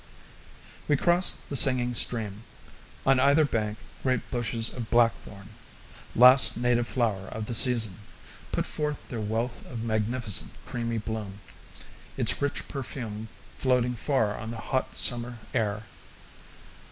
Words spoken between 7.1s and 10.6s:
of the season put forth their wealth of magnificent